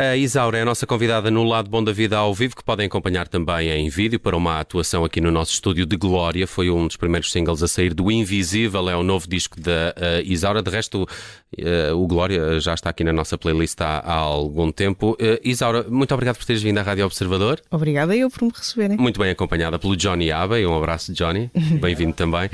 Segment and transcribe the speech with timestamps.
[0.00, 2.86] A Isaura é a nossa convidada no Lado Bom da Vida ao vivo, que podem
[2.86, 6.46] acompanhar também em vídeo para uma atuação aqui no nosso estúdio de Glória.
[6.46, 10.22] Foi um dos primeiros singles a sair do Invisível, é o novo disco da uh,
[10.24, 10.62] Isaura.
[10.62, 15.18] De resto, uh, o Glória já está aqui na nossa playlist há, há algum tempo.
[15.20, 17.60] Uh, Isaura, muito obrigado por teres vindo à Rádio Observador.
[17.70, 18.96] Obrigada eu por me receberem.
[18.96, 20.64] Muito bem acompanhada pelo Johnny Abbey.
[20.64, 21.50] Um abraço, Johnny.
[21.78, 22.48] Bem-vindo também.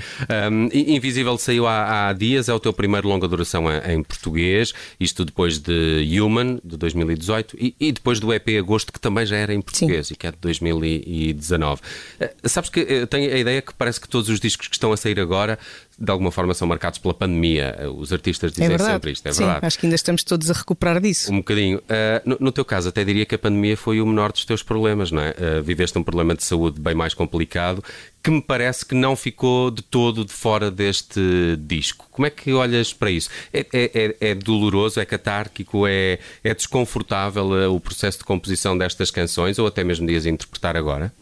[0.51, 4.75] Um, Invisível saiu há, há, dias, é o teu primeiro longa duração em, em português.
[4.99, 7.36] Isto depois de Human, de 2018.
[7.37, 10.15] 2018 e, e, depois do EP Agosto, que também já era em português Sim.
[10.15, 11.81] e que é de 2019.
[11.81, 14.93] Uh, sabes que eu tenho a ideia que parece que todos os discos que estão
[14.93, 15.59] a sair agora
[15.99, 17.91] de alguma forma são marcados pela pandemia.
[17.97, 19.67] Os artistas dizem é sempre isto, é Sim, verdade.
[19.67, 21.33] Acho que ainda estamos todos a recuperar disso.
[21.33, 21.79] Um bocadinho.
[21.79, 21.83] Uh,
[22.25, 25.11] no, no, teu caso, até diria que a pandemia foi o menor dos teus problemas,
[25.11, 25.31] não é?
[25.31, 27.83] Uh, viveste um problema de saúde bem mais complicado
[28.27, 31.21] que me parece que não ficou de todo de fora deste
[31.61, 32.09] disco.
[32.11, 33.31] Como é que olhas para isso?
[33.53, 38.77] É, é, é, é doloroso, é catárquico, é, é desconfortável uh, o processo de composição
[38.77, 41.13] destas canções ou até mesmo dias interpretar agora?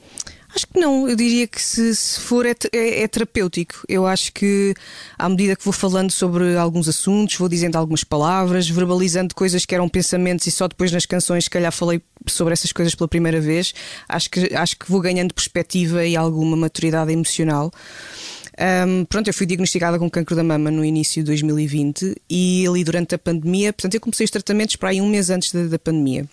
[0.55, 3.85] Acho que não, eu diria que se, se for é, é, é, terapêutico.
[3.89, 4.73] Eu acho que
[5.19, 9.75] à medida que vou falando sobre alguns assuntos, vou dizendo algumas palavras, verbalizando coisas que
[9.75, 13.41] eram pensamentos e só depois nas canções, se calhar, falei sobre essas coisas pela primeira
[13.41, 13.75] vez,
[14.09, 17.73] acho que, acho que vou ganhando perspectiva e alguma maturidade emocional.
[18.87, 22.85] Um, pronto, eu fui diagnosticada com cancro da mama no início de 2020 e ali
[22.85, 25.79] durante a pandemia, portanto, eu comecei os tratamentos para aí um mês antes da, da
[25.81, 26.29] pandemia.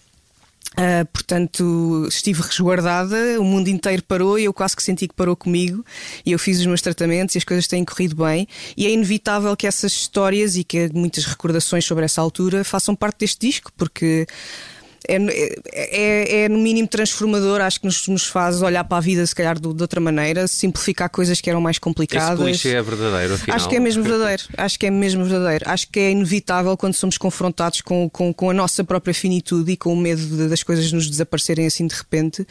[0.71, 5.35] Uh, portanto, estive resguardada, o mundo inteiro parou e eu quase que senti que parou
[5.35, 5.85] comigo.
[6.25, 8.47] E eu fiz os meus tratamentos e as coisas têm corrido bem.
[8.77, 13.19] E é inevitável que essas histórias e que muitas recordações sobre essa altura façam parte
[13.19, 14.25] deste disco, porque
[15.07, 19.01] é, é, é, é, no mínimo transformador, acho que nos, nos, faz olhar para a
[19.01, 22.39] vida, se calhar, de, de, outra maneira, simplificar coisas que eram mais complicadas.
[22.39, 23.55] Esse clichê é verdadeiro, afinal.
[23.55, 24.43] Acho que é mesmo verdadeiro.
[24.57, 25.65] acho que é mesmo verdadeiro.
[25.67, 29.77] Acho que é inevitável quando somos confrontados com, com, com a nossa própria finitude e
[29.77, 32.45] com o medo de, das coisas nos desaparecerem assim de repente.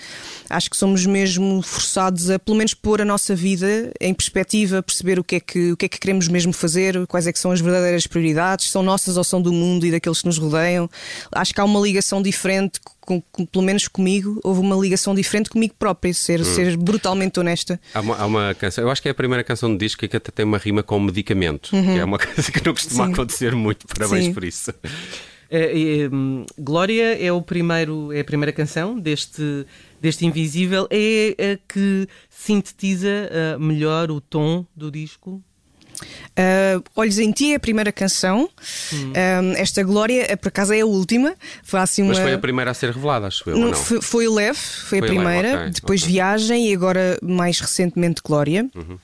[0.49, 5.21] Acho que somos mesmo forçados a, pelo menos, pôr a nossa vida em perspectiva, perceber
[5.21, 7.53] o que é que, o que, é que queremos mesmo fazer, quais é que são
[7.53, 10.91] as verdadeiras prioridades, são nossas ou são do mundo e daqueles que nos rodeiam.
[11.31, 15.15] Acho que há uma ligação diferente diferente, com, com, pelo menos comigo, houve uma ligação
[15.15, 16.45] diferente comigo própria, ser, hum.
[16.45, 17.78] ser brutalmente honesta.
[17.93, 20.17] Há uma, há uma, canção, eu acho que é a primeira canção do disco que
[20.17, 21.95] até tem uma rima com medicamento, uhum.
[21.95, 23.12] que é uma coisa que não costuma Sim.
[23.12, 23.87] acontecer muito.
[23.87, 24.33] Parabéns Sim.
[24.34, 24.73] por isso.
[25.51, 26.11] É, é,
[26.59, 29.67] Glória é, o primeiro, é a primeira canção deste,
[30.01, 35.43] deste Invisível, é a que sintetiza uh, melhor o tom do disco?
[36.00, 38.49] Uh, Olhos em Ti é a primeira canção.
[38.93, 39.11] Hum.
[39.11, 41.34] Uh, esta Glória, eh, por acaso, é a última.
[41.62, 42.09] Foi assim uma...
[42.11, 43.56] Mas foi a primeira a ser revelada, acho eu.
[43.56, 43.75] Não, não?
[43.75, 45.49] Foi, foi Leve, foi, foi a primeira.
[45.49, 46.12] Leve, okay, depois okay.
[46.15, 48.69] Viagem e agora, mais recentemente, Glória.
[48.75, 48.99] Uhum.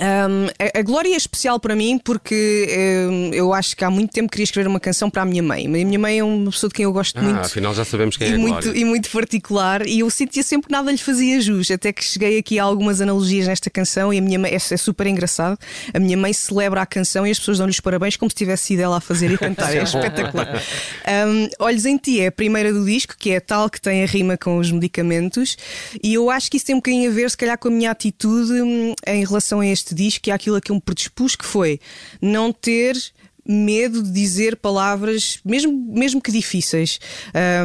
[0.00, 2.68] Um, a, a, Glória é especial para mim porque
[3.10, 5.66] um, eu acho que há muito tempo queria escrever uma canção para a minha mãe.
[5.66, 7.40] A minha mãe é uma pessoa de quem eu gosto ah, muito.
[7.40, 8.80] Afinal já sabemos quem e é muito, Glória.
[8.80, 9.86] E muito particular.
[9.86, 11.70] E eu sentia sempre que nada lhe fazia jus.
[11.70, 14.76] Até que cheguei aqui a algumas analogias nesta canção e a minha mãe, é, é
[14.76, 15.58] super engraçado.
[15.92, 18.64] A minha mãe celebra a canção e as pessoas dão-lhe os parabéns como se tivesse
[18.64, 19.74] sido ela a fazer e cantar.
[19.74, 20.62] é espetacular.
[21.26, 24.06] Um, Olhos em Ti é a primeira do disco, que é tal que tem a
[24.06, 25.56] rima com os medicamentos.
[26.02, 27.90] E eu acho que isso tem um bocadinho a ver, se calhar, com a minha
[27.90, 31.80] atitude hum, em relação a este disco e àquilo que eu me predispus, que foi
[32.22, 32.96] não ter
[33.44, 37.00] medo de dizer palavras, mesmo, mesmo que difíceis.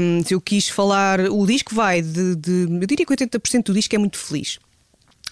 [0.02, 3.96] Um, eu quis falar, o disco vai de, de eu diria que 80% do disco
[3.96, 4.60] é muito feliz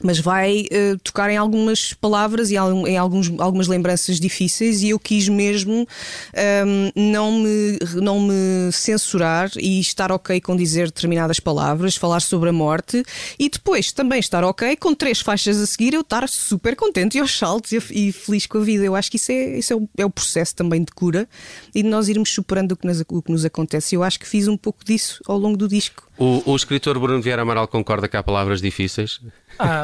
[0.03, 4.99] mas vai uh, tocar em algumas palavras e em alguns, algumas lembranças difíceis e eu
[4.99, 5.85] quis mesmo um,
[6.33, 12.49] ehm, não, me, não me censurar e estar ok com dizer determinadas palavras, falar sobre
[12.49, 13.03] a morte
[13.39, 17.21] e depois também estar ok com três faixas a seguir eu estar super contente e
[17.21, 18.83] aos saltos e, e feliz com a vida.
[18.83, 21.27] Eu acho que isso, é, isso é, o, é o processo também de cura
[21.73, 23.95] e de nós irmos superando o que nos, o que nos acontece.
[23.95, 26.07] Eu acho que fiz um pouco disso ao longo do disco.
[26.17, 29.21] O, o escritor Bruno Vieira Amaral concorda que há palavras difíceis?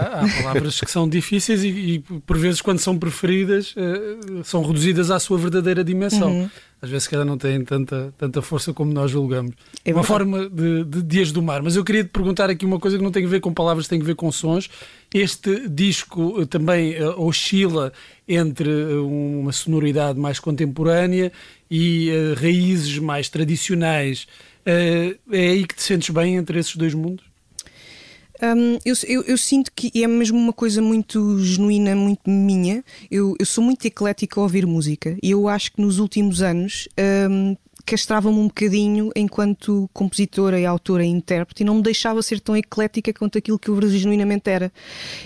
[0.03, 4.61] Há, há palavras que são difíceis e, e, por vezes, quando são preferidas, uh, são
[4.63, 6.31] reduzidas à sua verdadeira dimensão.
[6.31, 6.49] Uhum.
[6.81, 9.55] Às vezes, cada não têm tanta, tanta força como nós julgamos.
[9.85, 11.63] É uma forma de, de, de as domar.
[11.63, 13.87] Mas eu queria te perguntar aqui uma coisa que não tem a ver com palavras,
[13.87, 14.69] tem a ver com sons.
[15.13, 17.93] Este disco uh, também uh, oscila
[18.27, 21.31] entre uma sonoridade mais contemporânea
[21.69, 22.09] e
[22.39, 24.27] raízes mais tradicionais.
[24.65, 27.32] é aí que te sentes bem entre esses dois mundos?
[28.43, 32.83] Um, eu, eu, eu, sinto que é mesmo uma coisa muito genuína, muito minha.
[33.09, 36.89] Eu, eu sou muito eclética a ouvir música e eu acho que nos últimos anos
[37.29, 37.55] um,
[37.85, 42.55] castrava-me um bocadinho enquanto compositora e autora e intérprete e não me deixava ser tão
[42.55, 44.71] eclética quanto aquilo que eu genuinamente era.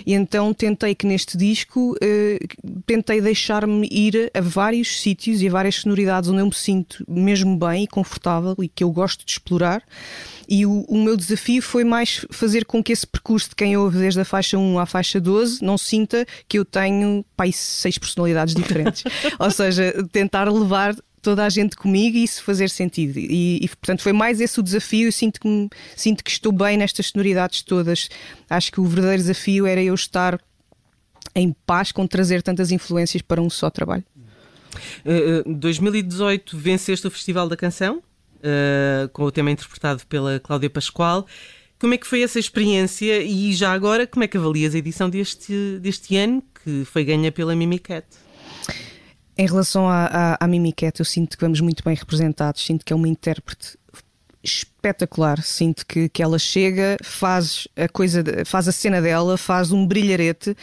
[0.06, 2.38] E então tentei que neste disco eh,
[2.86, 7.56] tentei deixar-me ir a vários sítios e a várias sonoridades onde eu me sinto mesmo
[7.56, 9.82] bem e confortável e que eu gosto de explorar.
[10.48, 13.98] E o, o, meu desafio foi mais fazer com que esse percurso de quem ouve
[13.98, 18.54] desde a faixa 1 à faixa 12 não sinta que eu tenho pai, seis personalidades
[18.54, 19.04] diferentes.
[19.38, 23.18] Ou seja, tentar levar toda a gente comigo e isso fazer sentido.
[23.18, 25.08] E, e, portanto foi mais esse o desafio.
[25.08, 28.08] Eu sinto que, sinto que estou bem nestas sonoridades todas.
[28.48, 30.40] Acho que o verdadeiro desafio era eu estar
[31.34, 34.04] em paz com trazer tantas influências para um só trabalho.
[35.04, 38.02] Uh, 2018 venceste o Festival da Canção
[38.38, 41.26] uh, com o tema interpretado pela Cláudia Pascoal.
[41.78, 45.08] Como é que foi essa experiência e já agora como é que avalias a edição
[45.08, 48.04] deste, deste ano que foi ganha pela Mimicat?
[49.40, 52.92] Em relação à, à, à Mimicat, eu sinto que vamos muito bem representados, sinto que
[52.92, 53.78] é uma intérprete
[54.78, 55.42] espetacular.
[55.42, 60.50] Sinto que, que ela chega, faz a coisa, faz a cena dela, faz um brilharete,
[60.50, 60.56] uh,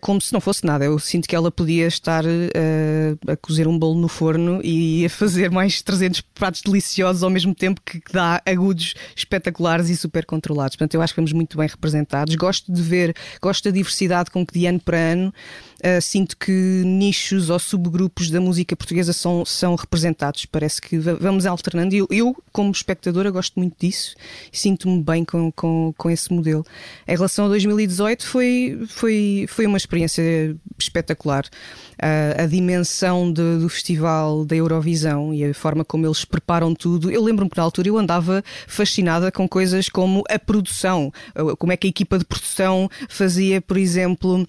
[0.00, 0.84] como se não fosse nada.
[0.84, 5.10] Eu sinto que ela podia estar uh, a cozer um bolo no forno e a
[5.10, 10.76] fazer mais 300 pratos deliciosos ao mesmo tempo que, dá agudos espetaculares e super controlados.
[10.76, 12.34] Portanto, eu acho que vamos muito bem representados.
[12.34, 15.32] Gosto de ver, gosto da diversidade com que de ano para ano
[15.82, 20.46] Uh, sinto que nichos ou subgrupos da música portuguesa são, são representados.
[20.46, 21.92] Parece que vamos alternando.
[21.92, 24.14] Eu, eu como espectadora, gosto muito disso
[24.52, 26.64] e sinto-me bem com, com, com esse modelo.
[27.06, 31.44] Em relação a 2018, foi, foi, foi uma experiência espetacular.
[31.94, 37.10] Uh, a dimensão de, do festival da Eurovisão e a forma como eles preparam tudo.
[37.10, 41.12] Eu lembro-me que na altura eu andava fascinada com coisas como a produção,
[41.58, 44.46] como é que a equipa de produção fazia, por exemplo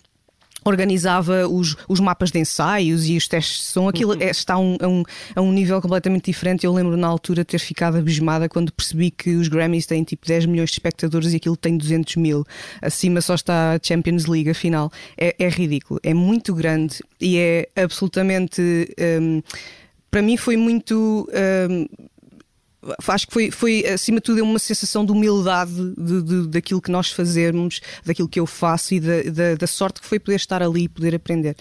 [0.64, 3.88] organizava os, os mapas de ensaios e os testes de som.
[3.88, 4.22] Aquilo uhum.
[4.22, 5.04] é, está a um, a, um,
[5.36, 6.66] a um nível completamente diferente.
[6.66, 10.46] Eu lembro na altura ter ficado abismada quando percebi que os Grammys têm tipo 10
[10.46, 12.46] milhões de espectadores e aquilo tem 200 mil.
[12.82, 14.92] Acima só está a Champions League, afinal.
[15.18, 16.00] É, é ridículo.
[16.04, 18.62] É muito grande e é absolutamente.
[19.22, 19.42] Um,
[20.10, 21.28] para mim foi muito.
[21.70, 21.88] Um,
[23.08, 26.92] acho que foi, foi, acima de tudo, uma sensação de humildade de, de, daquilo que
[26.92, 30.62] nós fazemos, daquilo que eu faço e da, da, da sorte que foi poder estar
[30.62, 31.56] ali e poder aprender.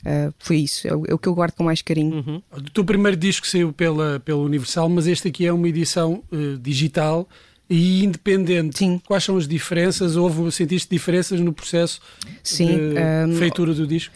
[0.00, 2.16] Uh, foi isso, é o, é o, que eu guardo com mais carinho.
[2.16, 2.42] Uhum.
[2.52, 6.56] O teu primeiro disco saiu pela, pela Universal, mas este aqui é uma edição uh,
[6.58, 7.28] digital
[7.68, 8.78] e independente.
[8.78, 9.00] Sim.
[9.04, 10.16] Quais são as diferenças?
[10.16, 12.00] Houve, sentiste diferenças no processo
[12.42, 14.14] Sim, de um, feitura do disco?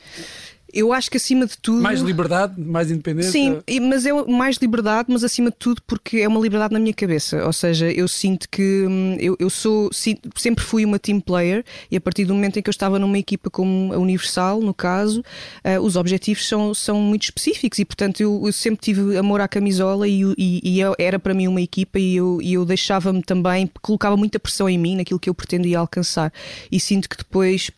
[0.73, 1.83] Eu acho que acima de tudo.
[1.83, 3.33] Mais liberdade, mais independência?
[3.33, 6.95] Sim, mas é mais liberdade, mas acima de tudo porque é uma liberdade na minha
[6.95, 7.45] cabeça.
[7.45, 9.91] Ou seja, eu sinto que hum, eu, eu sou.
[9.93, 13.19] Sempre fui uma team player e a partir do momento em que eu estava numa
[13.19, 15.21] equipa como a Universal, no caso,
[15.65, 19.49] uh, os objetivos são, são muito específicos e portanto eu, eu sempre tive amor à
[19.49, 23.71] camisola e, e, e era para mim uma equipa e eu, e eu deixava-me também,
[23.81, 26.33] colocava muita pressão em mim naquilo que eu pretendia alcançar.
[26.71, 27.71] E sinto que depois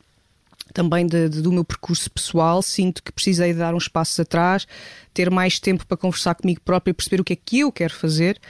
[0.73, 4.67] também de, de, do meu percurso pessoal, sinto que precisei dar uns passos atrás,
[5.13, 8.41] ter mais tempo para conversar comigo própria, perceber o que é que eu quero fazer,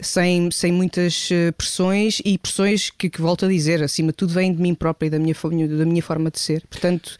[0.00, 4.32] sem, sem muitas eh, pressões e pressões que, que volto a dizer, acima de tudo,
[4.32, 5.34] vêm de mim própria e da minha,
[5.68, 6.64] da minha forma de ser.
[6.68, 7.16] Portanto,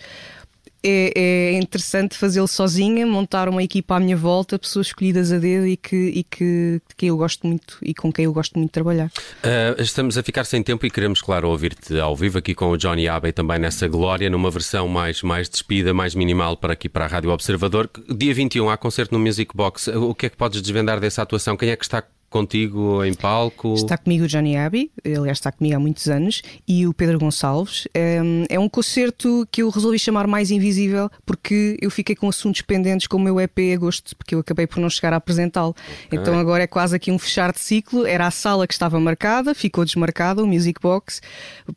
[0.83, 5.67] é, é interessante fazê-lo sozinha, montar uma equipa à minha volta, pessoas escolhidas a dedo
[5.67, 8.73] e que, e que, que eu gosto muito e com quem eu gosto muito de
[8.73, 9.07] trabalhar.
[9.07, 12.77] Uh, estamos a ficar sem tempo e queremos, claro, ouvir-te ao vivo aqui com o
[12.77, 17.05] Johnny Abbey também nessa glória, numa versão mais, mais despida, mais minimal para aqui para
[17.05, 17.89] a Rádio Observador.
[18.09, 19.89] Dia 21 há concerto no Music Box.
[19.89, 21.57] O que é que podes desvendar dessa atuação?
[21.57, 23.75] Quem é que está contigo em palco?
[23.75, 27.87] Está comigo o Johnny Abbey, aliás, está comigo há muitos anos, e o Pedro Gonçalves.
[27.95, 32.63] Ehm, é um concerto que eu resolvi chamar mais invisível porque eu fiquei com assuntos
[32.63, 35.77] pendentes com o meu EP agosto, porque eu acabei por não chegar a apresentá-lo.
[36.07, 36.19] Okay.
[36.19, 38.07] Então agora é quase aqui um fechar de ciclo.
[38.07, 41.21] Era a sala que estava marcada, ficou desmarcada, o Music Box,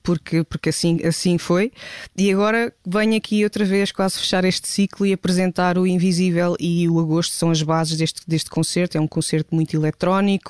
[0.02, 1.72] porque, porque assim, assim foi.
[2.18, 6.88] E agora venho aqui outra vez quase fechar este ciclo e apresentar o Invisível e
[6.88, 8.98] o Agosto são as bases deste, deste concerto.
[8.98, 10.45] É um concerto muito eletrónico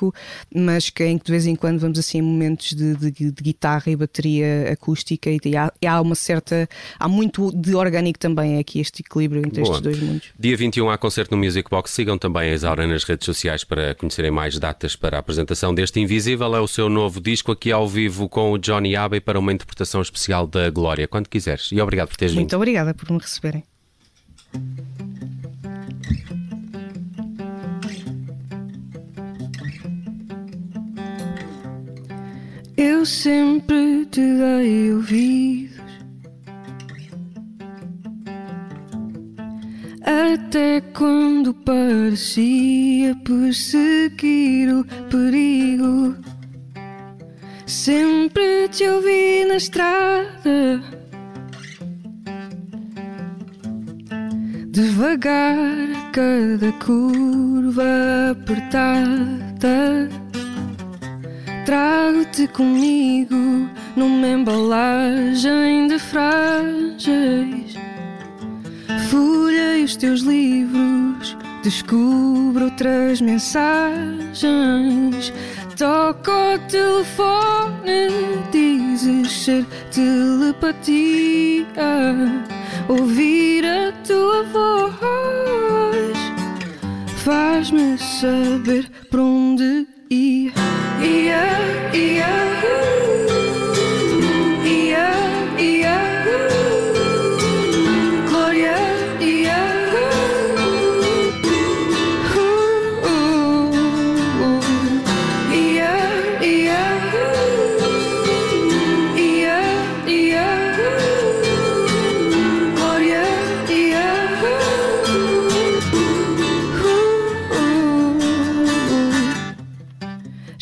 [0.53, 3.91] mas que em que de vez em quando vamos assim momentos de, de, de guitarra
[3.91, 6.67] e bateria acústica e, e há, há, uma certa.
[6.99, 9.75] há muito de orgânico também aqui, este equilíbrio entre Boa.
[9.75, 10.27] estes dois mundos.
[10.39, 11.91] Dia 21 há concerto no Music Box.
[11.91, 15.99] Sigam também a Isaura nas redes sociais para conhecerem mais datas para a apresentação deste
[15.99, 16.55] Invisível.
[16.55, 20.01] É o seu novo disco aqui ao vivo com o Johnny Abbey para uma interpretação
[20.01, 21.07] especial da Glória.
[21.07, 21.69] Quando quiseres.
[21.71, 22.41] E obrigado por teres vindo.
[22.41, 23.63] Muito obrigada por me receberem.
[33.05, 35.75] Sempre te dei ouvidos
[40.03, 46.15] Até quando parecia perseguir o perigo.
[47.67, 50.81] Sempre te ouvi na estrada.
[54.71, 60.09] Devagar, cada curva apertada.
[61.65, 67.75] Trago-te comigo numa embalagem de frágeis.
[69.09, 74.23] Folhei os teus livros, descubro outras mensagens.
[75.75, 78.09] Toco o telefone,
[78.51, 81.65] dizes ser telepatia.
[82.87, 84.95] Ouvir a tua voz
[87.25, 90.54] faz-me saber para onde ir.
[91.35, 91.74] Ia,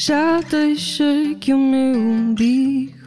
[0.05, 2.97] Já deixei que o meu umbigo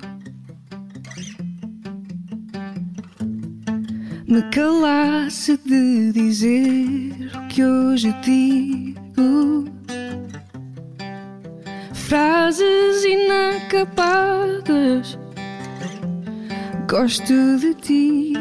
[4.27, 9.67] me calasse de dizer o que hoje digo.
[11.93, 15.19] Frases inacabadas.
[16.89, 18.33] Gosto de ti,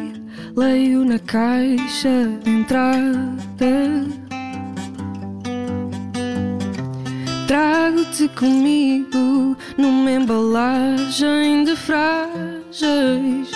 [0.56, 4.25] leio na caixa de entrada.
[8.06, 13.52] Trago-te comigo numa embalagem de frágeis.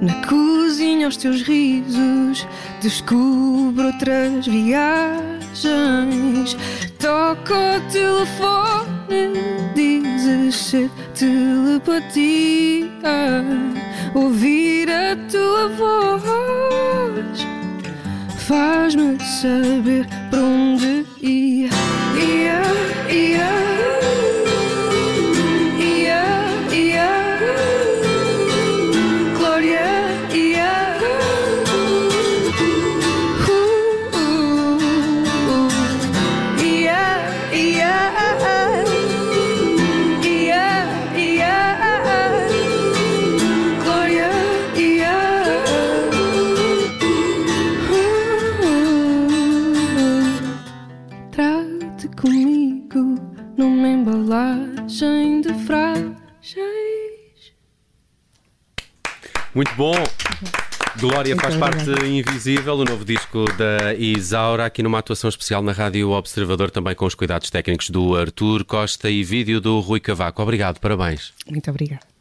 [0.00, 2.46] Na cozinha, os teus risos,
[2.80, 5.36] descubro outras viagens.
[6.98, 9.32] Toco o telefone,
[9.74, 12.88] dizes ser telepatia.
[14.14, 17.46] Ouvir a tua voz
[18.48, 21.06] faz-me saber para onde.
[21.20, 21.68] Ia,
[22.16, 23.67] ia, ia,
[59.58, 59.92] Muito bom!
[61.00, 66.12] Glória faz parte invisível, o novo disco da Isaura, aqui numa atuação especial na Rádio
[66.12, 70.40] Observador, também com os cuidados técnicos do Arthur Costa e vídeo do Rui Cavaco.
[70.40, 71.32] Obrigado, parabéns.
[71.50, 72.17] Muito obrigada.